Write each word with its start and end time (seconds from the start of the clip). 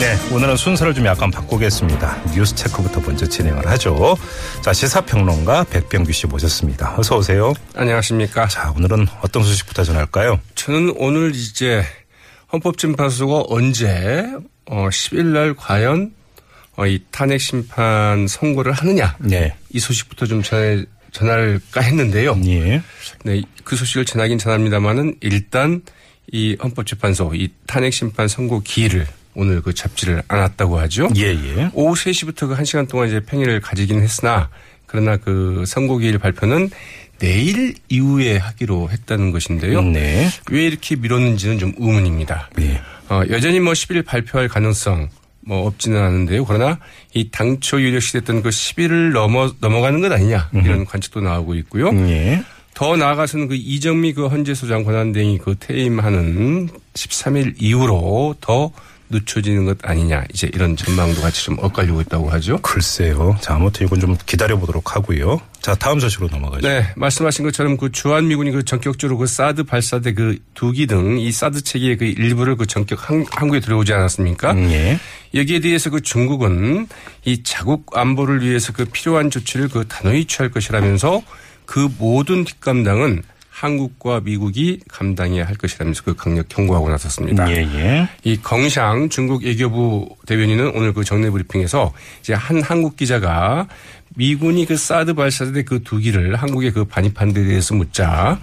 네, 0.00 0.16
오늘은 0.32 0.56
순서를 0.56 0.94
좀 0.94 1.04
약간 1.04 1.30
바꾸겠습니다. 1.30 2.32
뉴스 2.32 2.54
체크부터 2.54 3.02
먼저 3.02 3.26
진행을 3.26 3.66
하죠. 3.66 4.16
자, 4.62 4.72
시사평론가 4.72 5.64
백병규 5.64 6.10
씨 6.10 6.26
모셨습니다. 6.26 6.98
어서 6.98 7.18
오세요. 7.18 7.52
안녕하십니까. 7.74 8.48
자, 8.48 8.72
오늘은 8.74 9.06
어떤 9.20 9.42
소식부터 9.42 9.84
전할까요? 9.84 10.40
저는 10.54 10.94
오늘 10.96 11.34
이제 11.34 11.84
헌법재판소가 12.50 13.44
언제 13.48 14.24
어 14.64 14.88
10일 14.88 15.26
날 15.26 15.54
과연 15.54 16.14
어, 16.76 16.86
이 16.86 17.04
탄핵 17.10 17.38
심판 17.38 18.26
선고를 18.26 18.72
하느냐 18.72 19.16
네. 19.18 19.54
이 19.68 19.80
소식부터 19.80 20.24
좀 20.24 20.42
전해 20.42 20.82
전할까 21.12 21.82
했는데요. 21.82 22.40
예. 22.46 22.80
네, 23.22 23.42
그 23.64 23.76
소식을 23.76 24.06
전하긴 24.06 24.38
전합니다만은 24.38 25.16
일단 25.20 25.82
이 26.32 26.56
헌법재판소 26.62 27.32
이 27.34 27.50
탄핵 27.66 27.92
심판 27.92 28.28
선고 28.28 28.62
기일을 28.62 29.06
오늘 29.34 29.62
그 29.62 29.72
잡지를 29.72 30.22
않았다고 30.28 30.78
하죠. 30.80 31.08
예, 31.16 31.28
예. 31.28 31.70
오후 31.72 31.94
3시부터 31.94 32.48
그 32.48 32.56
1시간 32.56 32.88
동안 32.88 33.08
이제 33.08 33.20
평일을 33.20 33.60
가지기는 33.60 34.02
했으나 34.02 34.48
그러나 34.86 35.16
그 35.16 35.64
선고기일 35.66 36.18
발표는 36.18 36.70
내일 37.20 37.74
이후에 37.88 38.38
하기로 38.38 38.90
했다는 38.90 39.30
것인데요. 39.30 39.82
네. 39.82 40.28
왜 40.50 40.64
이렇게 40.64 40.96
미뤘는지는 40.96 41.58
좀 41.58 41.72
의문입니다. 41.78 42.50
예. 42.60 42.80
어, 43.08 43.22
여전히 43.28 43.60
뭐 43.60 43.72
10일 43.72 44.04
발표할 44.04 44.48
가능성 44.48 45.08
뭐 45.42 45.66
없지는 45.66 46.02
않은데요. 46.02 46.44
그러나 46.44 46.78
이 47.14 47.30
당초 47.30 47.80
유력시됐던 47.80 48.42
그 48.42 48.48
10일을 48.48 49.12
넘어 49.12 49.52
넘어가는 49.60 50.00
것 50.00 50.12
아니냐 50.12 50.50
이런 50.52 50.84
관측도 50.84 51.20
나오고 51.20 51.54
있고요. 51.56 51.90
예. 52.08 52.42
더 52.74 52.96
나아가서는 52.96 53.48
그 53.48 53.54
이정미 53.54 54.12
그 54.12 54.26
헌재소장 54.28 54.84
권한대행이 54.84 55.38
그 55.38 55.54
퇴임하는 55.58 56.68
13일 56.94 57.54
이후로 57.58 58.36
더 58.40 58.72
늦춰지는 59.10 59.66
것 59.66 59.78
아니냐 59.82 60.24
이제 60.32 60.50
이런 60.54 60.76
전망도 60.76 61.20
같이 61.20 61.44
좀 61.44 61.56
엇갈리고 61.58 62.00
있다고 62.02 62.30
하죠. 62.30 62.58
글쎄요. 62.62 63.36
자, 63.40 63.54
아무튼 63.54 63.86
이건 63.86 64.00
좀 64.00 64.16
기다려보도록 64.24 64.96
하고요. 64.96 65.40
자, 65.60 65.74
다음 65.74 66.00
소식으로 66.00 66.28
넘어가죠. 66.30 66.66
네, 66.66 66.86
말씀하신 66.96 67.44
것처럼 67.44 67.76
그 67.76 67.92
주한 67.92 68.28
미군이 68.28 68.50
그 68.52 68.64
전격적으로 68.64 69.18
그 69.18 69.26
사드 69.26 69.64
발사대 69.64 70.14
그 70.14 70.38
두기 70.54 70.86
등 70.86 71.18
이 71.18 71.32
사드 71.32 71.62
체계의 71.62 71.96
그 71.96 72.04
일부를 72.04 72.56
그 72.56 72.66
전격 72.66 73.10
한, 73.10 73.24
한국에 73.30 73.60
들어오지 73.60 73.92
않았습니까? 73.92 74.52
음, 74.52 74.70
예. 74.70 74.98
여기에 75.34 75.60
대해서 75.60 75.90
그 75.90 76.00
중국은 76.00 76.86
이 77.24 77.42
자국 77.42 77.96
안보를 77.96 78.42
위해서 78.42 78.72
그 78.72 78.84
필요한 78.84 79.30
조치를 79.30 79.68
그 79.68 79.86
단호히 79.88 80.24
취할 80.24 80.50
것이라면서 80.50 81.22
그 81.66 81.88
모든 81.98 82.44
뒷감당은 82.44 83.22
한국과 83.60 84.20
미국이 84.20 84.80
감당해야 84.88 85.46
할 85.46 85.54
것이라면서 85.54 86.02
그 86.02 86.14
강력 86.16 86.48
경고하고 86.48 86.88
나섰습니다. 86.88 87.50
예, 87.50 87.56
예. 87.56 88.08
이 88.24 88.38
경샹 88.38 89.10
중국 89.10 89.44
외교부 89.44 90.08
대변인은 90.26 90.72
오늘 90.74 90.94
그 90.94 91.04
정례 91.04 91.28
브리핑에서 91.28 91.92
이제 92.20 92.32
한 92.32 92.62
한국 92.62 92.96
기자가 92.96 93.68
미군이 94.16 94.64
그 94.64 94.78
사드 94.78 95.12
발사대 95.12 95.64
그 95.64 95.82
두 95.82 95.95
기를 95.95 96.36
한국에 96.36 96.70
그 96.70 96.86
반입한 96.86 97.34
데 97.34 97.44
대해서 97.44 97.74
묻자 97.74 98.40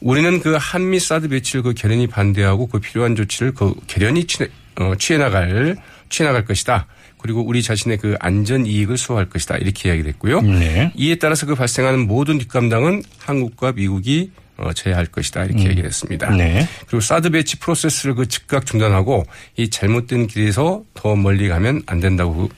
우리는 0.00 0.40
그 0.40 0.56
한미 0.58 1.00
사드 1.00 1.28
배치를 1.28 1.62
그 1.62 1.74
결연히 1.74 2.06
반대하고 2.06 2.68
그 2.68 2.80
필요한 2.80 3.14
조치를 3.14 3.52
그 3.52 3.74
결연히 3.86 4.24
취해, 4.24 4.48
어, 4.80 4.94
취해 4.98 5.18
나갈 5.18 5.76
취해 6.08 6.26
나갈 6.26 6.46
것이다. 6.46 6.86
그리고 7.18 7.42
우리 7.42 7.62
자신의 7.62 7.98
그 7.98 8.14
안전 8.20 8.64
이익을 8.64 8.96
수호할 8.96 9.28
것이다. 9.28 9.58
이렇게 9.58 9.90
이야기됐고요. 9.90 10.40
네. 10.40 10.92
이에 10.94 11.16
따라서 11.16 11.44
그 11.44 11.54
발생하는 11.54 12.06
모든 12.06 12.38
뒷감당은 12.38 13.02
한국과 13.18 13.72
미국이 13.72 14.30
어, 14.58 14.72
져야 14.72 14.96
할 14.96 15.06
것이다. 15.06 15.44
이렇게 15.44 15.68
얘기했습니다. 15.70 16.30
네. 16.30 16.66
그리고 16.86 17.00
사드 17.00 17.30
배치 17.30 17.58
프로세스를 17.58 18.14
그 18.14 18.26
즉각 18.26 18.64
중단하고 18.66 19.24
이 19.56 19.68
잘못된 19.70 20.26
길에서 20.28 20.82
더 20.94 21.14
멀리 21.16 21.48
가면 21.48 21.82
안 21.86 22.00
된다고 22.00 22.48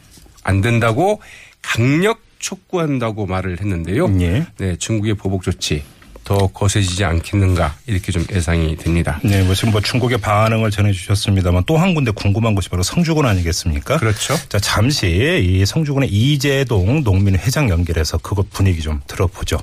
안 0.44 0.60
된다고 0.60 1.20
강력 1.62 2.20
촉구한다고 2.38 3.26
말을 3.26 3.60
했는데요. 3.60 4.08
예. 4.20 4.46
네, 4.58 4.76
중국의 4.76 5.14
보복 5.14 5.42
조치 5.42 5.82
더 6.22 6.46
거세지지 6.46 7.04
않겠는가 7.04 7.74
이렇게 7.86 8.12
좀 8.12 8.24
예상이 8.30 8.76
됩니다. 8.76 9.18
네, 9.24 9.42
뭐 9.42 9.54
지금 9.54 9.72
뭐 9.72 9.80
중국의 9.80 10.18
반응을 10.18 10.70
전해주셨습니다만 10.70 11.64
또 11.64 11.78
한 11.78 11.94
군데 11.94 12.10
궁금한 12.10 12.54
것이 12.54 12.68
바로 12.68 12.82
성주군 12.82 13.24
아니겠습니까? 13.24 13.96
그렇죠. 13.96 14.36
자, 14.48 14.58
잠시 14.58 15.40
이 15.42 15.64
성주군의 15.64 16.10
이재동 16.10 17.02
농민 17.02 17.34
회장 17.36 17.70
연결해서 17.70 18.18
그것 18.18 18.50
분위기 18.50 18.82
좀 18.82 19.00
들어보죠. 19.06 19.58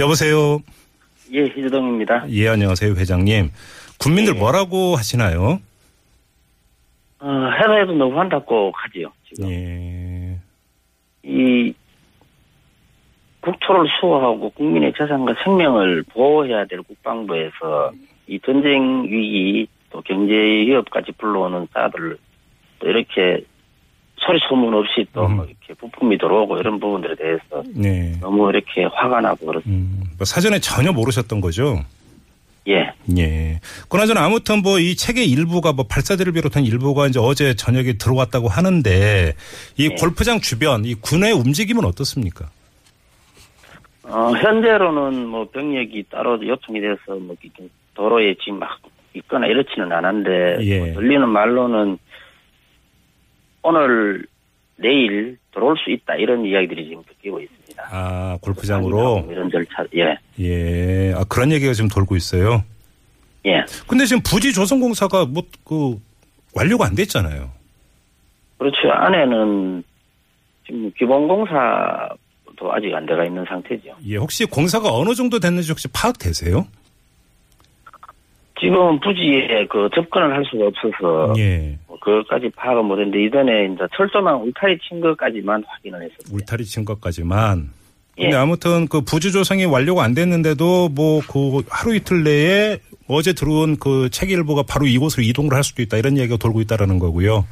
여보세요. 0.00 0.60
예, 1.32 1.44
희주동입니다. 1.44 2.26
예, 2.30 2.48
안녕하세요, 2.48 2.92
회장님. 2.92 3.50
국민들 3.98 4.36
예. 4.36 4.38
뭐라고 4.38 4.96
하시나요? 4.96 5.60
어, 7.20 7.50
회사에도 7.58 7.92
너무 7.92 8.18
한다고 8.18 8.70
하지요, 8.74 9.10
지금. 9.26 9.50
예. 9.50 10.38
이, 11.22 11.72
국토를 13.40 13.88
수호하고 13.98 14.50
국민의 14.50 14.92
재산과 14.96 15.36
생명을 15.42 16.04
보호해야 16.12 16.66
될 16.66 16.82
국방부에서 16.82 17.92
이 18.26 18.38
전쟁 18.40 19.04
위기 19.04 19.66
또 19.90 20.02
경제 20.02 20.34
위협까지 20.34 21.12
불러오는 21.12 21.66
사들을 21.72 22.18
또 22.78 22.88
이렇게 22.88 23.44
소리 24.24 24.38
소문 24.48 24.74
없이 24.74 25.06
또뭐 25.12 25.44
이렇게 25.44 25.74
부품이 25.74 26.18
들어오고 26.18 26.58
이런 26.58 26.78
부분들에 26.78 27.14
대해서 27.16 27.62
네. 27.74 28.16
너무 28.20 28.48
이렇게 28.50 28.84
화가 28.84 29.20
나고 29.20 29.46
그렇습니다. 29.46 29.70
음, 29.70 30.04
뭐 30.16 30.24
사전에 30.24 30.58
전혀 30.60 30.92
모르셨던 30.92 31.40
거죠? 31.40 31.80
예. 32.68 32.92
예. 33.18 33.58
그나저나 33.88 34.24
아무튼 34.24 34.62
뭐 34.62 34.78
이 34.78 34.94
책의 34.94 35.28
일부가 35.28 35.72
뭐 35.72 35.84
발사대를 35.88 36.32
비롯한 36.32 36.64
일부가 36.64 37.08
이제 37.08 37.18
어제 37.20 37.54
저녁에 37.54 37.94
들어왔다고 37.94 38.48
하는데 38.48 39.32
이 39.78 39.84
예. 39.84 39.88
골프장 39.96 40.38
주변 40.40 40.84
이 40.84 40.94
군의 40.94 41.32
움직임은 41.32 41.84
어떻습니까? 41.84 42.46
어, 44.04 44.30
현재로는 44.30 45.26
뭐 45.26 45.48
병력이 45.50 46.04
따로 46.10 46.34
요청이 46.46 46.80
돼서 46.80 47.16
뭐 47.18 47.34
도로에 47.94 48.34
지금 48.42 48.58
막 48.60 48.78
있거나 49.14 49.46
이렇지는 49.46 49.92
않은데 49.92 50.58
예. 50.60 50.78
뭐 50.78 50.94
들리는 50.94 51.28
말로는 51.28 51.98
오늘 53.62 54.26
내일 54.76 55.38
들어올 55.52 55.76
수 55.78 55.90
있다 55.90 56.14
이런 56.16 56.44
이야기들이 56.44 56.88
지금 56.88 57.02
듣기고 57.04 57.40
있습니다. 57.40 57.82
아, 57.90 58.38
골프장으로? 58.42 59.28
이런 59.30 59.50
절차 59.50 59.84
예 59.94 60.16
예. 60.40 61.12
아, 61.14 61.24
그런 61.28 61.52
얘기가 61.52 61.72
지금 61.72 61.88
돌고 61.88 62.16
있어요. 62.16 62.64
예. 63.46 63.64
근데 63.86 64.04
지금 64.04 64.22
부지 64.22 64.52
조성공사가 64.52 65.26
뭐 65.26 65.42
그 65.64 65.96
완료가 66.54 66.86
안 66.86 66.94
됐잖아요. 66.94 67.50
그렇죠 68.58 68.90
안에는 68.90 69.82
지금 70.66 70.92
기본공사도 70.96 72.72
아직 72.72 72.94
안 72.94 73.06
돼가 73.06 73.24
있는 73.24 73.44
상태죠. 73.48 73.96
예. 74.06 74.16
혹시 74.16 74.44
공사가 74.44 74.92
어느 74.92 75.14
정도 75.14 75.40
됐는지 75.40 75.70
혹시 75.72 75.88
파악되세요? 75.88 76.66
지금 78.60 79.00
부지에 79.00 79.66
그 79.68 79.88
접근을 79.94 80.32
할 80.32 80.44
수가 80.44 80.66
없어서 80.66 81.34
예. 81.38 81.76
뭐 82.04 82.22
그것까지 82.22 82.50
파악은 82.56 82.84
못했는데 82.84 83.24
이전에 83.24 83.66
이제 83.74 83.84
철조망 83.96 84.42
울타리 84.42 84.78
친 84.86 85.00
것까지만 85.00 85.62
확인을 85.66 86.02
했습니다. 86.02 86.30
울타리 86.34 86.64
친 86.64 86.84
것까지만. 86.84 87.70
예. 88.18 88.22
근데 88.24 88.36
아무튼 88.36 88.86
그 88.88 89.00
부지 89.00 89.32
조성이 89.32 89.64
완료가 89.64 90.02
안 90.04 90.14
됐는데도 90.14 90.88
뭐 90.90 91.20
그 91.28 91.62
하루 91.70 91.94
이틀 91.94 92.24
내에 92.24 92.78
어제 93.08 93.32
들어온 93.32 93.76
그 93.78 94.10
책일보가 94.10 94.64
바로 94.68 94.86
이곳으로 94.86 95.22
이동을 95.22 95.54
할 95.54 95.64
수도 95.64 95.80
있다 95.82 95.96
이런 95.96 96.18
얘기가 96.18 96.36
돌고 96.36 96.60
있다라는 96.62 96.98
거고요. 96.98 97.46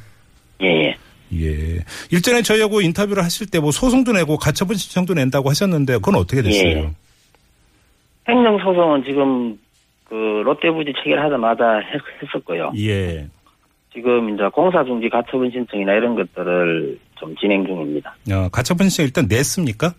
예, 0.62 0.66
예. 0.66 0.96
예. 1.32 1.78
일전에 2.10 2.42
저희하고 2.42 2.80
인터뷰를 2.82 3.22
하실 3.24 3.46
때 3.50 3.58
뭐 3.60 3.70
소송도 3.70 4.12
내고 4.12 4.36
가처분 4.36 4.76
신청도 4.76 5.14
낸다고 5.14 5.48
하셨는데 5.48 5.94
그건 5.94 6.16
어떻게 6.16 6.42
됐어요? 6.42 6.68
예. 6.68 6.90
행정소송은 8.28 9.04
지금 9.04 9.58
그 10.04 10.14
롯데부지 10.44 10.92
체결하자마자 11.02 11.78
했, 11.78 12.00
했었고요. 12.22 12.72
예. 12.78 13.28
지금 13.92 14.34
이제 14.34 14.44
공사 14.52 14.84
중지 14.84 15.08
가처분 15.08 15.50
신청이나 15.50 15.94
이런 15.94 16.14
것들을 16.14 16.98
좀 17.16 17.36
진행 17.36 17.66
중입니다. 17.66 18.14
어, 18.32 18.48
가처분 18.50 18.88
신청 18.88 19.06
일단 19.06 19.26
냈습니까? 19.28 19.92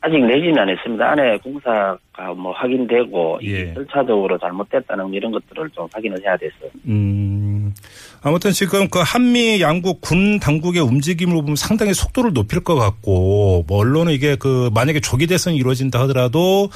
아직 0.00 0.24
내지는 0.24 0.58
않았습니다. 0.58 1.10
안에 1.10 1.38
공사가 1.38 1.98
뭐 2.36 2.52
확인되고 2.52 3.40
예. 3.42 3.74
절차적으로 3.74 4.38
잘못됐다는 4.38 5.12
이런 5.12 5.32
것들을 5.32 5.70
좀 5.70 5.88
확인을 5.92 6.22
해야 6.22 6.36
돼서 6.36 6.54
음. 6.86 7.74
아무튼 8.22 8.52
지금 8.52 8.88
그 8.88 9.00
한미 9.04 9.60
양국 9.60 10.00
군 10.00 10.38
당국의 10.38 10.82
움직임을 10.82 11.34
보면 11.34 11.56
상당히 11.56 11.94
속도를 11.94 12.32
높일 12.32 12.62
것 12.62 12.76
같고 12.76 13.64
뭐 13.66 13.78
언론은 13.78 14.12
이게 14.12 14.36
그 14.36 14.70
만약에 14.72 15.00
조기 15.00 15.26
대선이 15.26 15.56
이루어진다 15.56 16.00
하더라도 16.02 16.68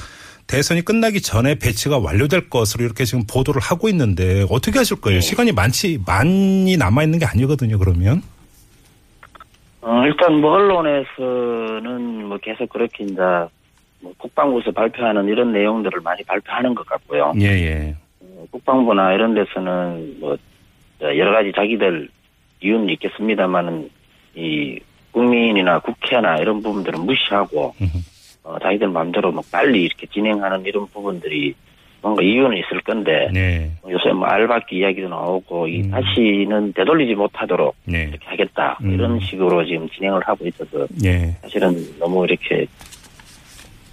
대선이 0.53 0.83
끝나기 0.83 1.19
전에 1.19 1.55
배치가 1.55 1.97
완료될 1.97 2.47
것으로 2.47 2.85
이렇게 2.85 3.05
지금 3.05 3.23
보도를 3.25 3.59
하고 3.59 3.89
있는데 3.89 4.45
어떻게 4.51 4.77
하실 4.77 5.01
거예요? 5.01 5.19
시간이 5.19 5.51
많지 5.51 5.97
많이 6.05 6.77
남아 6.77 7.01
있는 7.01 7.17
게 7.17 7.25
아니거든요. 7.25 7.79
그러면 7.79 8.21
어, 9.81 10.03
일단 10.05 10.39
뭐 10.39 10.51
언론에서는 10.51 12.27
뭐 12.27 12.37
계속 12.37 12.69
그렇게 12.69 13.03
이제 13.03 13.15
뭐 13.99 14.13
국방부에서 14.19 14.69
발표하는 14.69 15.27
이런 15.27 15.53
내용들을 15.53 16.01
많이 16.01 16.21
발표하는 16.21 16.75
것 16.75 16.85
같고요. 16.85 17.33
예 17.39 17.45
예. 17.45 17.95
어, 18.21 18.45
국방부나 18.51 19.13
이런 19.13 19.33
데서는 19.33 20.19
뭐 20.19 20.37
여러 21.01 21.31
가지 21.31 21.51
자기들 21.55 22.09
이유는 22.61 22.89
있겠습니다만은 22.89 23.89
이 24.35 24.79
국민이나 25.11 25.79
국회나 25.79 26.37
이런 26.37 26.61
부분들은 26.61 26.99
무시하고. 27.07 27.73
어, 28.43 28.57
자기들 28.59 28.89
마음대로 28.89 29.31
뭐 29.31 29.43
빨리 29.51 29.83
이렇게 29.83 30.07
진행하는 30.07 30.65
이런 30.65 30.85
부분들이 30.87 31.55
뭔가 32.01 32.21
이유는 32.21 32.57
있을 32.57 32.81
건데 32.81 33.29
네. 33.33 33.71
요새 33.89 34.11
뭐 34.11 34.27
알바기 34.27 34.77
이야기도 34.77 35.07
나오고 35.07 35.67
이 35.69 35.81
음. 35.83 35.91
다시는 35.91 36.73
되돌리지 36.73 37.15
못하도록 37.15 37.75
네. 37.85 38.03
이렇게 38.09 38.25
하겠다 38.25 38.77
음. 38.83 38.93
이런 38.93 39.19
식으로 39.21 39.65
지금 39.65 39.87
진행을 39.89 40.21
하고 40.25 40.45
있어서 40.45 40.85
예. 41.05 41.37
사실은 41.41 41.73
너무 41.97 42.25
이렇게 42.25 42.65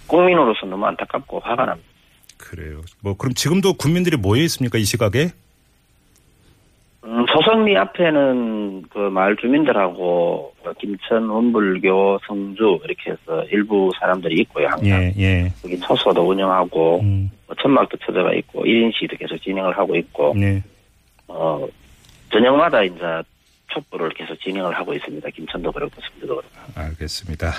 국민으로서 0.07 0.65
너무 0.65 0.85
안타깝고 0.85 1.39
화가 1.39 1.65
납니다. 1.65 1.89
그래요. 2.37 2.81
뭐 3.01 3.15
그럼 3.15 3.33
지금도 3.33 3.75
국민들이 3.75 4.17
모여 4.17 4.41
있습니까 4.43 4.77
이 4.77 4.83
시각에? 4.83 5.29
음, 7.03 7.25
소성리 7.33 7.75
앞에는 7.77 8.83
그 8.83 8.97
마을 9.09 9.35
주민들하고 9.35 10.53
그 10.63 10.73
김천, 10.75 11.27
원불교, 11.29 12.19
성주 12.27 12.79
이렇게 12.85 13.11
해서 13.11 13.43
일부 13.51 13.91
사람들이 13.99 14.41
있고요. 14.41 14.67
항상 14.67 14.87
예 14.87 15.13
예. 15.17 15.51
여기 15.63 15.79
초소도 15.79 16.21
운영하고 16.21 16.99
음. 17.01 17.31
뭐 17.47 17.55
천막도 17.59 17.97
쳐져가 18.05 18.33
있고 18.35 18.65
1인 18.65 18.91
시도 18.93 19.17
계속 19.17 19.37
진행을 19.41 19.75
하고 19.77 19.95
있고 19.95 20.35
네. 20.37 20.61
어 21.27 21.65
저녁마다 22.31 22.83
이제 22.83 22.99
촛불을 23.73 24.09
계속 24.09 24.39
진행을 24.41 24.75
하고 24.75 24.93
있습니다. 24.93 25.27
김천도 25.29 25.71
그렇고 25.71 25.99
성주도 26.01 26.35
그렇고. 26.35 26.49
알겠습니다. 26.75 27.51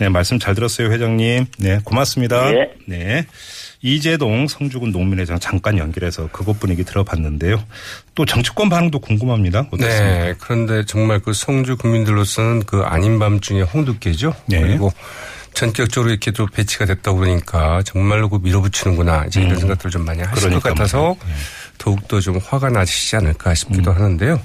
네, 0.00 0.08
말씀 0.08 0.38
잘 0.38 0.54
들었어요, 0.54 0.90
회장님. 0.90 1.44
네, 1.60 1.78
고맙습니다. 1.84 2.50
네. 2.50 2.74
네. 2.88 3.26
이재동 3.84 4.48
성주군 4.48 4.92
농민회장 4.92 5.38
잠깐 5.38 5.76
연결해서 5.76 6.30
그곳 6.32 6.58
분위기 6.58 6.84
들어봤는데요. 6.84 7.62
또 8.14 8.24
정치권 8.24 8.70
반응도 8.70 8.98
궁금합니다. 8.98 9.66
어떻습니까? 9.70 10.24
네. 10.24 10.34
그런데 10.38 10.86
정말 10.86 11.18
그 11.20 11.34
성주 11.34 11.76
국민들로서는 11.76 12.62
그 12.64 12.80
아닌 12.80 13.18
밤중에 13.18 13.60
홍두깨죠. 13.60 14.34
네. 14.46 14.60
그리고 14.62 14.90
전격적으로 15.52 16.10
이렇게 16.10 16.30
또 16.30 16.46
배치가 16.46 16.86
됐다 16.86 17.12
보니까 17.12 17.82
정말로 17.82 18.30
그 18.30 18.38
밀어붙이는구나. 18.42 19.26
이제 19.26 19.42
이런 19.42 19.58
생각들을 19.58 19.90
좀 19.90 20.06
많이 20.06 20.22
하실 20.22 20.34
것 20.34 20.56
음. 20.56 20.60
그러니까 20.60 20.68
같아서 20.70 20.98
말이에요. 20.98 21.16
네. 21.26 21.34
더욱더 21.76 22.20
좀 22.20 22.38
화가 22.38 22.70
나시지 22.70 23.16
않을까 23.16 23.54
싶기도 23.54 23.90
음. 23.90 23.96
하는데요. 23.96 24.40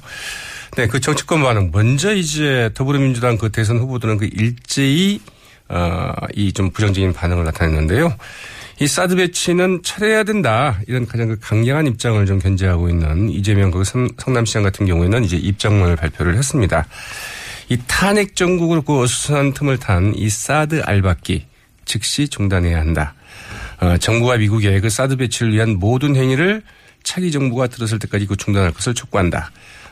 네. 0.76 0.88
그 0.88 1.00
정치권 1.00 1.42
반응. 1.44 1.70
먼저 1.72 2.14
이제 2.14 2.70
더불어민주당 2.74 3.38
그 3.38 3.50
대선 3.50 3.78
후보들은 3.78 4.18
그 4.18 4.26
일제히 4.34 5.22
어, 5.70 6.12
이 6.36 6.52
좀 6.52 6.72
부정적인 6.72 7.14
반응을 7.14 7.46
나타냈는데요. 7.46 8.14
이 8.82 8.88
사드 8.88 9.16
배치는 9.18 9.82
철회해야 9.84 10.24
된다. 10.24 10.80
이런 10.88 11.06
가장 11.06 11.28
그 11.28 11.38
강력한 11.40 11.86
입장을 11.88 12.26
좀 12.26 12.40
견제하고 12.40 12.90
있는 12.90 13.30
이재명 13.30 13.72
그 13.72 13.84
성- 13.84 14.08
성남시장 14.18 14.64
같은 14.64 14.86
경우에는 14.86 15.24
이제 15.26 15.36
입장문을 15.36 15.98
발표를 15.98 16.38
했습니다. 16.38 16.86
이 17.68 17.78
탄핵 17.88 18.36
정국으로 18.36 18.82
그 18.82 19.02
어수선한 19.02 19.54
틈을 19.54 19.78
탄 19.80 20.14
이 20.16 20.30
사드 20.30 20.82
알박기 20.86 21.46
즉시 21.84 22.30
중단해야 22.30 22.80
한다. 22.80 23.16
어, 23.82 23.98
정부와 23.98 24.38
미국의 24.38 24.80
그 24.82 24.90
사드 24.90 25.18
배치를 25.18 25.54
위한 25.54 25.78
모든 25.78 26.16
행위를 26.16 26.62
차기 27.04 27.32
정부가 27.32 27.68
들었을 27.68 28.00
때까지 28.00 28.28
그 28.28 28.38
중단할 28.38 28.72
것을 28.72 28.94
촉구한다. 28.94 29.52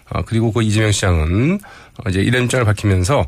어, 0.09 0.21
그리고 0.23 0.51
그 0.53 0.63
이재명 0.63 0.91
시장은 0.93 1.59
어, 2.05 2.09
이제 2.09 2.21
이런 2.21 2.45
입장을 2.45 2.63
밝히면서 2.65 3.27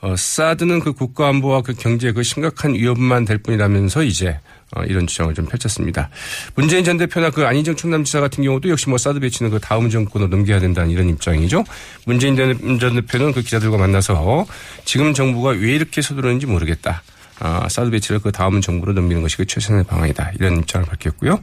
어, 0.00 0.14
사드는 0.16 0.80
그 0.80 0.92
국가 0.92 1.28
안보와 1.28 1.62
그 1.62 1.72
경제에 1.74 2.12
그 2.12 2.22
심각한 2.22 2.74
위협만 2.74 3.24
될 3.24 3.38
뿐이라면서 3.38 4.04
이제 4.04 4.28
어, 4.28 4.57
이런 4.86 5.06
주장을 5.06 5.32
좀 5.34 5.46
펼쳤습니다. 5.46 6.10
문재인 6.54 6.84
전 6.84 6.96
대표나 6.96 7.30
그 7.30 7.46
안희정 7.46 7.76
충남 7.76 8.04
지사 8.04 8.20
같은 8.20 8.44
경우도 8.44 8.68
역시 8.68 8.88
뭐 8.88 8.98
사드 8.98 9.20
배치는 9.20 9.50
그 9.50 9.58
다음 9.58 9.90
정권으로 9.90 10.28
넘겨야 10.28 10.60
된다는 10.60 10.90
이런 10.90 11.08
입장이죠. 11.08 11.64
문재인 12.04 12.36
전 12.36 12.94
대표는 12.94 13.32
그 13.32 13.42
기자들과 13.42 13.78
만나서 13.78 14.46
지금 14.84 15.14
정부가 15.14 15.50
왜 15.50 15.74
이렇게 15.74 16.02
서두르는지 16.02 16.46
모르겠다. 16.46 17.02
아, 17.40 17.68
사드 17.68 17.90
배치를 17.90 18.18
그 18.18 18.32
다음 18.32 18.60
정부로 18.60 18.92
넘기는 18.92 19.22
것이 19.22 19.36
그 19.36 19.46
최선의 19.46 19.84
방안이다. 19.84 20.32
이런 20.34 20.58
입장을 20.58 20.86
밝혔고요. 20.86 21.40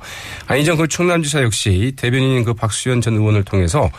안희정 0.48 0.78
그 0.78 0.88
충남지사 0.88 1.42
역시 1.42 1.94
대변인인 1.96 2.44
그 2.44 2.54
박수현 2.54 3.00
전 3.02 3.14
의원을 3.14 3.44
통해서 3.44 3.90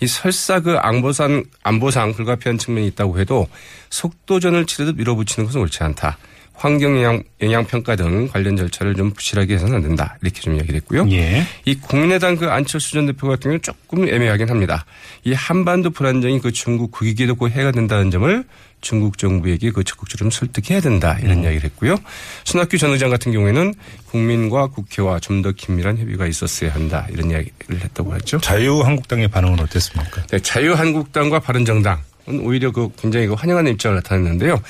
이 0.00 0.06
설사 0.06 0.60
그 0.60 0.76
안보상, 0.78 1.44
안보상 1.62 2.14
불가피한 2.14 2.56
측면이 2.58 2.86
있다고 2.88 3.20
해도 3.20 3.48
속도전을 3.90 4.66
치르듯 4.66 4.96
밀어붙이는 4.96 5.46
것은 5.46 5.60
옳지 5.60 5.82
않다. 5.84 6.16
환경 6.62 6.94
영향, 6.96 7.20
영향 7.40 7.66
평가 7.66 7.96
등 7.96 8.28
관련 8.28 8.56
절차를 8.56 8.94
좀 8.94 9.10
부실하게 9.10 9.54
해서는 9.54 9.74
안 9.74 9.82
된다. 9.82 10.16
이렇게 10.22 10.40
좀 10.40 10.54
이야기를 10.54 10.76
했고요. 10.76 11.08
예. 11.10 11.44
이 11.64 11.74
국민의당 11.74 12.36
그 12.36 12.48
안철수 12.48 12.92
전 12.92 13.06
대표 13.06 13.26
같은 13.26 13.42
경우는 13.42 13.62
조금 13.62 14.08
애매하긴 14.08 14.48
합니다. 14.48 14.84
이 15.24 15.32
한반도 15.32 15.90
불안정이 15.90 16.38
그 16.38 16.52
중국 16.52 16.92
국익에도 16.92 17.34
그 17.34 17.48
해가 17.48 17.72
된다는 17.72 18.12
점을 18.12 18.44
중국 18.80 19.18
정부에게 19.18 19.72
그 19.72 19.82
적극적으로 19.82 20.30
좀 20.30 20.30
설득해야 20.30 20.80
된다 20.80 21.18
이런 21.20 21.38
음. 21.38 21.42
이야기를 21.42 21.64
했고요. 21.64 21.96
손학규 22.44 22.78
전 22.78 22.90
의장 22.92 23.10
같은 23.10 23.32
경우에는 23.32 23.74
국민과 24.06 24.68
국회와 24.68 25.18
좀 25.18 25.42
더 25.42 25.50
긴밀한 25.50 25.98
협의가 25.98 26.28
있었어야 26.28 26.72
한다 26.72 27.08
이런 27.10 27.28
이야기를 27.28 27.80
했다고 27.80 28.14
했죠. 28.14 28.38
자유한국당의 28.38 29.26
반응은 29.26 29.58
어땠습니까? 29.58 30.22
네, 30.28 30.38
자유한국당과 30.38 31.40
바른정당은 31.40 31.98
오히려 32.42 32.70
그 32.70 32.88
굉장히 32.96 33.26
그 33.26 33.32
환영하는 33.34 33.72
입장을 33.72 33.96
나타냈는데요. 33.96 34.60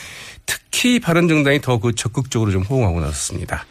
특히 0.82 0.98
바른정당이 0.98 1.60
더 1.60 1.78
그 1.78 1.94
적극적으로 1.94 2.50
좀 2.50 2.62
호응하고 2.62 3.00
나섰습니다. 3.00 3.64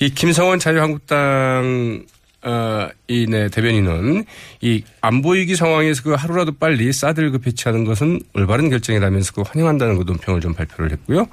이 0.00 0.10
김성원 0.10 0.58
자유한국당 0.58 2.04
어, 2.42 2.88
이, 3.08 3.26
네, 3.26 3.48
대변인은 3.48 4.26
이 4.60 4.84
안보 5.00 5.30
위기 5.30 5.56
상황에서 5.56 6.02
그 6.02 6.12
하루라도 6.12 6.52
빨리 6.52 6.92
사드를 6.92 7.30
그 7.30 7.38
배치하는 7.38 7.84
것은 7.84 8.20
올바른 8.34 8.68
결정이라면서 8.68 9.32
그 9.32 9.42
환영한다는 9.46 9.96
그 9.96 10.02
논평을 10.02 10.42
좀 10.42 10.52
발표를 10.52 10.92
했고요. 10.92 11.26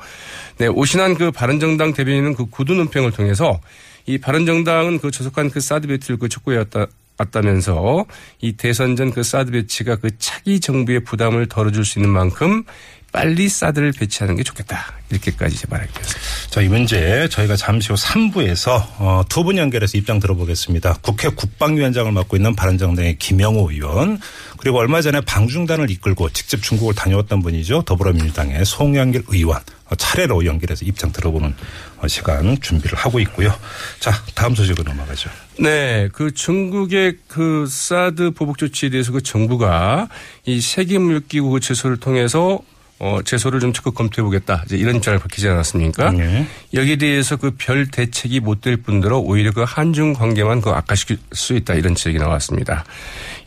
네, 0.57 0.68
오신환 0.68 1.16
그 1.16 1.31
바른정당 1.31 1.92
대변인은 1.92 2.36
그 2.36 2.45
구두 2.45 2.74
논평을 2.75 3.12
통해서 3.12 3.60
이 4.06 4.19
바른정당은 4.19 5.00
그 5.00 5.12
조속한 5.12 5.50
그 5.50 5.60
사드 5.60 5.88
배치를 5.88 6.18
그 6.18 6.30
촉구해왔다. 6.30 6.88
왔다면서 7.19 8.06
이 8.39 8.54
대선 8.54 8.95
전 8.95 9.12
그 9.12 9.24
사드 9.24 9.51
배치가 9.51 9.97
그 9.97 10.18
차기 10.18 10.61
정부의 10.61 11.02
부담을 11.02 11.47
덜어줄 11.47 11.83
수 11.83 11.99
있는 11.99 12.11
만큼 12.11 12.64
빨리 13.11 13.49
사드를 13.49 13.92
배치하는 13.94 14.35
게 14.35 14.44
좋겠다. 14.44 14.94
이렇게까지 15.09 15.56
이제 15.56 15.66
말하게 15.69 15.92
됐습니다. 15.92 16.21
자, 16.49 16.61
이 16.61 16.68
문제 16.68 17.28
저희가 17.30 17.56
잠시 17.56 17.89
후 17.89 17.95
3부에서 17.95 18.83
어, 18.99 19.23
두분 19.28 19.57
연결해서 19.57 19.97
입장 19.97 20.19
들어보겠습니다. 20.19 20.99
국회 21.01 21.30
국방위원장을 21.30 22.11
맡고 22.11 22.37
있는 22.37 22.56
바른정당의 22.56 23.18
김영우 23.18 23.71
의원 23.71 24.19
그리고 24.57 24.78
얼마 24.78 25.01
전에 25.01 25.21
방중단을 25.21 25.89
이끌고 25.89 26.30
직접 26.30 26.61
중국을 26.61 26.94
다녀왔던 26.94 27.42
분이죠. 27.42 27.83
더불어민주당의 27.83 28.66
송영길 28.66 29.23
의원 29.30 29.59
어, 29.89 29.95
차례로 29.95 30.45
연결해서 30.45 30.85
입장 30.85 31.11
들어보는 31.11 31.56
어, 32.01 32.07
시간 32.07 32.59
준비를 32.61 32.97
하고 32.97 33.19
있고요. 33.21 33.54
자, 33.99 34.11
다음 34.35 34.54
소식으로 34.54 34.83
넘어가죠. 34.83 35.31
네, 35.57 36.09
그 36.13 36.31
중국의 36.33 37.18
그 37.28 37.66
사드 37.68 38.31
보복 38.31 38.59
조치에 38.59 38.89
대해서 38.89 39.11
그 39.11 39.21
정부가 39.21 40.07
이 40.45 40.61
세계무역기구 40.61 41.49
그 41.49 41.59
제소를 41.59 41.97
통해서 41.97 42.59
어, 43.01 43.19
제소를 43.23 43.61
좀 43.61 43.71
적극 43.71 43.95
검토해 43.95 44.23
보겠다. 44.25 44.61
이제 44.65 44.75
이런 44.75 44.97
입장을 44.97 45.18
밝히지 45.19 45.47
않았습니까? 45.47 46.11
네. 46.11 46.45
여기에 46.73 46.97
대해서 46.97 47.37
그 47.37 47.51
별 47.57 47.87
대책이 47.87 48.41
못 48.41 48.59
될 48.61 48.75
뿐더러 48.77 49.19
오히려 49.19 49.51
그 49.53 49.63
한중 49.65 50.11
관계만 50.13 50.59
그 50.59 50.69
악화시킬 50.71 51.18
수 51.31 51.53
있다 51.56 51.75
이런 51.75 51.95
지적이 51.95 52.18
나왔습니다. 52.18 52.83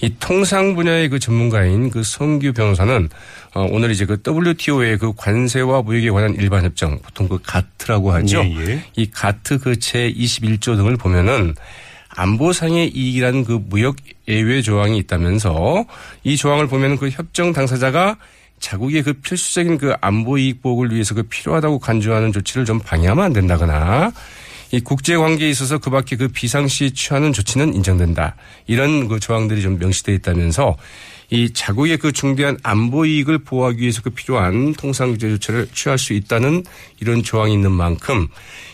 이 0.01 0.15
통상 0.19 0.75
분야의 0.75 1.11
그 1.11 1.19
전문가인 1.19 1.91
그 1.91 2.03
성규 2.03 2.55
변호사는 2.55 3.09
어, 3.55 3.67
오늘 3.71 3.91
이제 3.91 4.07
그 4.07 4.23
WTO의 4.27 4.97
그 4.97 5.13
관세와 5.15 5.83
무역에 5.83 6.09
관한 6.11 6.35
일반 6.37 6.65
협정 6.65 6.99
보통 7.01 7.29
그 7.29 7.39
가트라고 7.43 8.11
하죠. 8.13 8.43
예, 8.45 8.57
예. 8.71 8.85
이 8.97 9.11
가트 9.11 9.59
그 9.59 9.77
제 9.79 10.11
21조 10.11 10.77
등을 10.77 10.97
보면은 10.97 11.55
안보상의 12.15 12.89
이익이라는 12.95 13.45
그 13.45 13.61
무역 13.69 13.97
예외 14.29 14.63
조항이 14.63 14.99
있다면서 14.99 15.85
이 16.25 16.37
조항을 16.37 16.67
보면 16.69 16.97
그 16.99 17.09
협정 17.11 17.53
당사자가 17.53 18.17
자국의 18.63 19.03
그 19.03 19.13
필수적인 19.13 19.77
그 19.77 19.93
안보 20.01 20.39
이익 20.39 20.63
보호를 20.63 20.95
위해서 20.95 21.15
그 21.15 21.25
필요하다고 21.25 21.81
간주하는 21.81 22.33
조치를 22.33 22.65
좀 22.65 22.79
방해하면 22.79 23.25
안 23.25 23.33
된다거나 23.33 24.13
이 24.73 24.81
국제 24.81 25.17
관계에 25.17 25.51
있어서 25.51 25.77
그밖에 25.79 26.17
그 26.17 26.29
비상시 26.29 26.93
취하는 26.93 27.33
조치는 27.35 27.75
인정된다. 27.75 28.37
이런 28.67 29.07
그 29.07 29.21
조항들이 29.21 29.61
좀 29.61 29.79
명시되어 29.79 30.15
있다면서 30.15 30.77
이 31.29 31.53
자국의 31.53 31.99
그 31.99 32.13
중대한 32.13 32.57
안보 32.63 33.05
이익을 33.05 33.39
보호하기 33.39 33.81
위해서 33.81 34.01
그 34.03 34.11
필요한 34.11 34.73
통상 34.73 35.13
규제 35.13 35.29
조치를 35.29 35.69
취할 35.75 35.99
수 35.99 36.15
있다는 36.15 36.65
이런 37.01 37.23
조항이 37.23 37.53
있는 37.53 37.71
만큼 37.71 38.29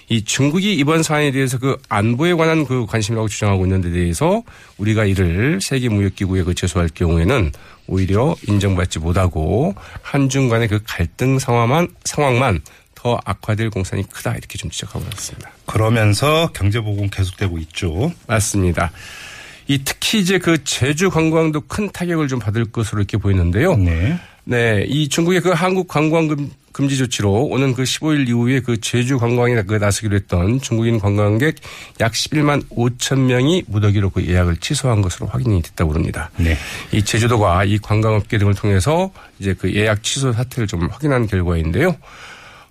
이 0.08 0.24
중국이 0.24 0.74
이번 0.74 1.02
사안에 1.02 1.32
대해서 1.32 1.58
그 1.58 1.76
안보에 1.88 2.34
관한 2.34 2.64
그 2.64 2.86
관심이라고 2.86 3.28
주장하고 3.28 3.66
있는 3.66 3.80
데 3.80 3.90
대해서 3.90 4.42
우리가 4.78 5.04
이를 5.04 5.60
세계 5.60 5.88
무역 5.88 6.14
기구에 6.14 6.44
그 6.44 6.54
제소할 6.54 6.88
경우에는 6.94 7.52
오히려 7.88 8.36
인정받지 8.46 9.00
못하고 9.00 9.74
한중 10.02 10.48
간의 10.48 10.68
그 10.68 10.80
갈등 10.84 11.38
상황만 11.38 11.88
상황만 12.04 12.60
더 13.08 13.18
악화될 13.24 13.70
공산이 13.70 14.06
크다 14.10 14.32
이렇게 14.32 14.58
좀 14.58 14.70
지적하고 14.70 15.06
있습니다. 15.10 15.50
그러면서 15.64 16.50
경제 16.52 16.80
보건 16.80 17.08
계속되고 17.08 17.56
있죠. 17.58 18.12
맞습니다. 18.26 18.90
이 19.66 19.80
특히 19.82 20.20
이제 20.20 20.38
그 20.38 20.62
제주 20.64 21.08
관광도 21.08 21.62
큰 21.62 21.90
타격을 21.90 22.28
좀 22.28 22.38
받을 22.38 22.66
것으로 22.66 23.00
이렇게 23.00 23.16
보이는데요. 23.16 23.76
네. 23.76 24.18
네, 24.44 24.84
이 24.88 25.08
중국의 25.08 25.40
그 25.40 25.50
한국 25.50 25.88
관광 25.88 26.50
금지 26.72 26.96
조치로 26.96 27.46
오는 27.46 27.74
그 27.74 27.82
15일 27.82 28.28
이후에 28.28 28.60
그 28.60 28.80
제주 28.80 29.18
관광에 29.18 29.62
그 29.62 29.74
나서기로 29.74 30.14
했던 30.14 30.60
중국인 30.60 30.98
관광객 30.98 31.56
약 32.00 32.12
11만 32.12 32.66
5천 32.68 33.18
명이 33.20 33.64
무더기로 33.66 34.10
그 34.10 34.26
예약을 34.26 34.58
취소한 34.58 35.02
것으로 35.02 35.26
확인이 35.26 35.60
됐다고 35.62 35.92
합니다. 35.92 36.30
네. 36.36 36.56
이 36.92 37.02
제주도가 37.02 37.64
이 37.64 37.78
관광업계 37.78 38.38
등을 38.38 38.54
통해서 38.54 39.10
이제 39.38 39.54
그 39.54 39.74
예약 39.74 40.02
취소 40.02 40.32
사태를 40.32 40.66
좀 40.66 40.88
확인한 40.88 41.26
결과인데요. 41.26 41.96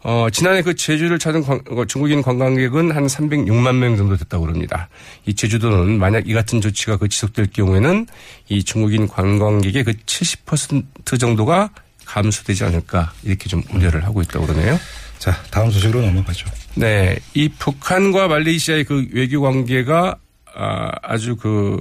어, 0.04 0.28
지난해 0.32 0.62
그 0.62 0.76
제주를 0.76 1.20
찾은 1.20 1.44
관, 1.44 1.60
어, 1.70 1.86
중국인 1.86 2.22
관광객은 2.22 2.92
한 2.92 3.08
306만 3.08 3.76
명 3.76 3.98
정도 3.98 4.16
됐다고 4.16 4.46
그럽니다. 4.46 4.90
이 5.26 5.34
제주도는 5.34 6.00
만약 6.00 6.28
이 6.28 6.34
같은 6.34 6.62
조치가 6.62 6.98
그 6.98 7.10
지속될 7.10 7.48
경우에는 7.48 8.06
이 8.50 8.64
중국인 8.64 9.08
관광객의 9.08 9.84
그 9.84 9.94
70% 9.94 11.20
정도가 11.20 11.72
감소되지 12.06 12.64
않을까 12.64 13.12
이렇게 13.24 13.50
좀 13.50 13.62
우려를 13.74 14.06
하고 14.06 14.22
있다고 14.22 14.46
그러네요. 14.46 14.80
자, 15.18 15.32
다음 15.52 15.72
소식으로 15.72 16.02
넘어가죠. 16.02 16.48
네. 16.76 17.18
이 17.34 17.50
북한과 17.50 18.28
말레이시아의 18.28 18.84
그 18.86 19.08
외교 19.12 19.42
관계가 19.42 20.16
아, 20.56 20.92
아주 21.02 21.36
그 21.36 21.78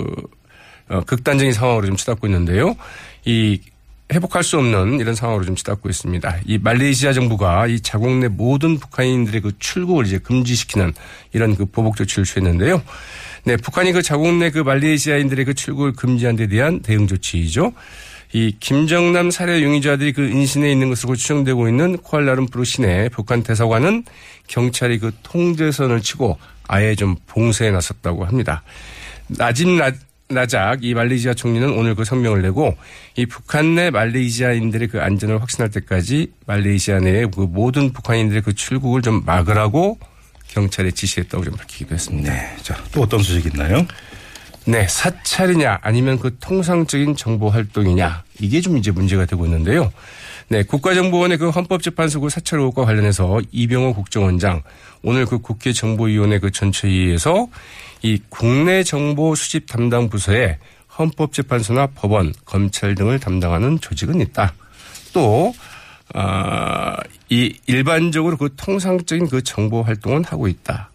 어, 0.89 1.01
극단적인 1.01 1.53
상황으로 1.53 1.87
좀 1.87 1.97
치닫고 1.97 2.27
있는데요. 2.27 2.77
이 3.25 3.61
회복할 4.13 4.45
수 4.45 4.57
없는 4.59 5.01
이런 5.01 5.15
상황으로 5.15 5.45
좀 5.45 5.57
치닫고 5.57 5.89
있습니다. 5.89 6.39
이 6.47 6.59
말레이시아 6.59 7.13
정부가 7.13 7.67
이 7.67 7.81
자국 7.81 8.11
내 8.19 8.29
모든 8.29 8.79
북한인들의 8.79 9.41
그 9.41 9.53
출국을 9.59 10.07
이제 10.07 10.19
금지시키는 10.19 10.93
이런 11.33 11.57
그 11.57 11.67
보복 11.67 11.97
조치를 11.97 12.25
취했는데요. 12.25 12.83
네, 13.45 13.57
북한이 13.57 13.93
그 13.93 14.03
자국 14.03 14.33
내 14.35 14.51
그 14.51 14.61
말레이시아인들의 14.61 15.45
그 15.45 15.55
출국을 15.55 15.93
금지한 15.93 16.37
데 16.37 16.47
대한 16.47 16.81
대응 16.83 17.07
조치이죠. 17.07 17.73
이 18.33 18.57
김정남 18.59 19.31
살해 19.31 19.63
용의자들이 19.63 20.13
그 20.13 20.29
인신에 20.29 20.71
있는 20.71 20.89
것으로 20.89 21.15
추정되고 21.15 21.69
있는 21.69 21.97
쿠알라룸푸르 21.99 22.65
시내 22.65 23.09
북한 23.09 23.43
대사관은 23.43 24.05
경찰이 24.49 24.99
그 24.99 25.13
통제선을 25.23 26.01
치고 26.01 26.39
아예 26.69 26.95
좀 26.95 27.17
봉쇄해 27.27 27.71
놨었다고 27.71 28.25
합니다. 28.25 28.63
나짐 29.29 29.79
나작 30.29 30.83
이 30.83 30.93
말레이시아 30.95 31.35
총리는 31.35 31.71
오늘 31.71 31.95
그 31.95 32.05
성명을 32.05 32.43
내고 32.43 32.77
이 33.17 33.27
북한 33.27 33.77
내 33.77 33.91
말레이시아인들의 33.91 34.89
그 34.89 35.01
안전을 35.01 35.41
확신할 35.41 35.71
때까지 35.71 36.33
말레이시아 36.47 36.99
내의 36.99 37.31
그 37.31 37.43
모든 37.43 37.93
북한인들의 37.93 38.43
그 38.43 38.55
출국을 38.55 39.03
좀 39.03 39.23
막으라고 39.25 39.99
경찰에 40.49 40.91
지시했다고 40.91 41.45
좀 41.45 41.57
밝히기도 41.57 41.95
했습니다. 41.95 42.33
네. 42.33 42.57
자, 42.63 42.77
또 42.93 43.03
어떤 43.03 43.23
소식 43.23 43.47
있나요? 43.47 43.87
네, 44.65 44.87
사찰이냐 44.89 45.79
아니면 45.83 46.19
그 46.19 46.37
통상적인 46.41 47.15
정보 47.15 47.49
활동이냐 47.49 48.25
이게 48.41 48.61
좀 48.61 48.77
이제 48.77 48.91
문제가 48.91 49.27
되고 49.27 49.45
있는데요. 49.45 49.93
네, 50.49 50.63
국가정보원의 50.63 51.39
그 51.39 51.51
헌법재판소 51.51 52.21
그 52.21 52.29
사찰 52.29 52.61
의혹과 52.61 52.85
관련해서 52.85 53.41
이병호 53.51 53.95
국정원장 53.95 54.63
오늘 55.03 55.27
그 55.27 55.39
국회 55.39 55.73
정보위원회 55.73 56.39
그 56.39 56.53
전체회의에서 56.53 57.49
이 58.03 58.21
국내 58.29 58.85
정보 58.85 59.35
수집 59.35 59.67
담당 59.67 60.09
부서에 60.09 60.59
헌법재판소나 60.99 61.89
법원, 61.89 62.33
검찰 62.45 62.95
등을 62.95 63.19
담당하는 63.19 63.81
조직은 63.81 64.21
있다. 64.21 64.55
또, 65.13 65.55
아, 66.15 66.97
이 67.29 67.55
일반적으로 67.67 68.37
그 68.37 68.55
통상적인 68.57 69.29
그 69.29 69.43
정보 69.43 69.83
활동은 69.83 70.25
하고 70.25 70.49
있다. 70.49 70.91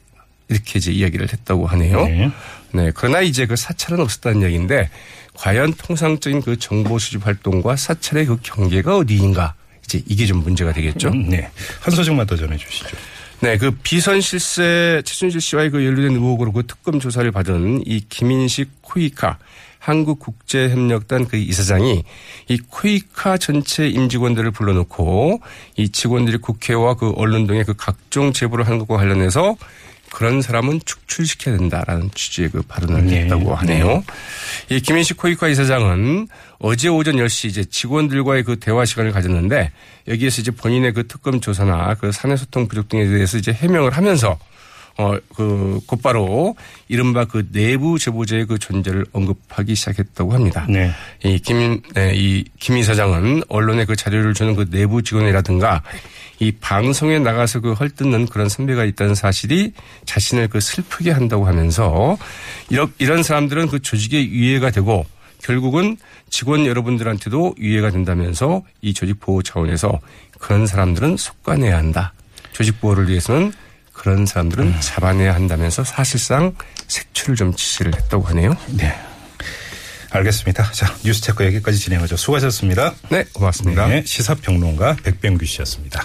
이렇게 0.47 0.79
이제 0.79 0.91
이야기를 0.91 1.31
했다고 1.31 1.65
하네요. 1.67 2.03
네. 2.05 2.31
네. 2.73 2.91
그러나 2.93 3.21
이제 3.21 3.45
그 3.45 3.55
사찰은 3.55 4.01
없었다는 4.01 4.43
얘기인데 4.43 4.89
과연 5.33 5.73
통상적인 5.73 6.41
그 6.41 6.57
정보 6.57 6.99
수집 6.99 7.25
활동과 7.25 7.75
사찰의 7.75 8.25
그 8.25 8.37
경계가 8.41 8.97
어디인가 8.97 9.55
이제 9.85 10.01
이게 10.07 10.25
좀 10.25 10.43
문제가 10.43 10.71
되겠죠. 10.73 11.09
음, 11.09 11.29
네. 11.29 11.49
한 11.79 11.93
소식만 11.93 12.27
더 12.27 12.35
전해 12.35 12.57
주시죠. 12.57 12.97
네, 13.41 13.57
그 13.57 13.71
비선 13.71 14.21
실세 14.21 15.01
최순실 15.03 15.41
씨와의 15.41 15.71
그 15.71 15.83
연루된 15.83 16.13
의혹으로 16.13 16.51
그 16.51 16.67
특검 16.67 16.99
조사를 16.99 17.29
받은 17.31 17.83
이 17.87 18.01
김인식 18.07 18.81
코이카 18.81 19.39
한국국제협력단 19.79 21.27
그 21.27 21.37
이사장이 21.37 22.03
이 22.49 22.57
코이카 22.69 23.37
전체 23.37 23.87
임직원들을 23.87 24.51
불러놓고 24.51 25.41
이 25.75 25.89
직원들이 25.89 26.37
국회와 26.37 26.93
그 26.93 27.13
언론 27.15 27.47
등의 27.47 27.65
그 27.65 27.73
각종 27.73 28.31
제보를 28.31 28.67
하는 28.67 28.77
것과 28.77 28.97
관련해서 28.97 29.55
그런 30.11 30.41
사람은 30.41 30.81
축출시켜야 30.85 31.57
된다라는 31.57 32.11
취지의 32.13 32.49
그 32.49 32.61
발언을 32.61 33.05
네. 33.05 33.21
했다고 33.21 33.55
하네요. 33.55 34.03
네. 34.67 34.75
이 34.75 34.81
김인식 34.81 35.17
코이카 35.17 35.47
이사장은 35.47 36.27
어제 36.59 36.89
오전 36.89 37.15
10시 37.15 37.47
이제 37.47 37.63
직원들과의 37.63 38.43
그 38.43 38.59
대화 38.59 38.85
시간을 38.85 39.13
가졌는데 39.13 39.71
여기에서 40.07 40.41
이제 40.41 40.51
본인의 40.51 40.93
그 40.93 41.07
특검 41.07 41.39
조사나 41.39 41.95
그 41.95 42.11
사내 42.11 42.35
소통 42.35 42.67
부족 42.67 42.89
등에 42.89 43.07
대해서 43.07 43.37
이제 43.37 43.53
해명을 43.53 43.91
하면서 43.91 44.37
어, 44.97 45.15
그, 45.35 45.79
곧바로 45.85 46.55
이른바 46.87 47.25
그 47.25 47.47
내부 47.51 47.97
제보자의 47.97 48.45
그 48.45 48.59
존재를 48.59 49.05
언급하기 49.13 49.73
시작했다고 49.73 50.33
합니다. 50.33 50.65
네. 50.69 50.91
이 51.23 51.39
김, 51.39 51.81
네, 51.93 52.13
이김 52.13 52.77
이사장은 52.77 53.43
언론에 53.49 53.85
그 53.85 53.95
자료를 53.95 54.33
주는 54.33 54.55
그 54.55 54.69
내부 54.69 55.01
직원이라든가 55.01 55.81
이 56.39 56.51
방송에 56.59 57.19
나가서 57.19 57.59
그 57.59 57.73
헐뜯는 57.73 58.25
그런 58.25 58.49
선배가 58.49 58.83
있다는 58.85 59.13
사실이 59.13 59.73
자신을 60.05 60.47
그 60.47 60.59
슬프게 60.59 61.11
한다고 61.11 61.45
하면서 61.45 62.17
이런, 62.69 62.91
이런 62.97 63.21
사람들은 63.21 63.67
그 63.67 63.79
조직에 63.79 64.25
유해가 64.25 64.71
되고 64.71 65.05
결국은 65.43 65.97
직원 66.29 66.65
여러분들한테도 66.65 67.55
유해가 67.59 67.91
된다면서 67.91 68.63
이 68.81 68.93
조직 68.93 69.19
보호 69.19 69.41
차원에서 69.41 69.99
그런 70.39 70.65
사람들은 70.65 71.17
속관해야 71.17 71.77
한다. 71.77 72.13
조직 72.53 72.81
보호를 72.81 73.07
위해서는 73.09 73.53
그런 74.01 74.25
사람들은 74.25 74.65
음. 74.65 74.77
잡아내야 74.79 75.35
한다면서 75.35 75.83
사실상 75.83 76.55
색출을 76.87 77.35
좀 77.35 77.53
지시를 77.53 77.93
했다고 77.93 78.23
하네요. 78.29 78.57
네. 78.69 78.91
알겠습니다. 80.09 80.71
자, 80.71 80.91
뉴스 81.03 81.21
체크 81.21 81.45
여기까지 81.45 81.77
진행하죠. 81.77 82.17
수고하셨습니다. 82.17 82.95
네, 83.09 83.25
고맙습니다. 83.31 83.87
네, 83.87 84.03
시사평론가 84.03 84.97
백병규 85.03 85.45
씨였습니다. 85.45 85.99